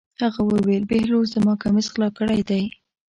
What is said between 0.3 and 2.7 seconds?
وویل: بهلول زما کمیس غلا کړی دی.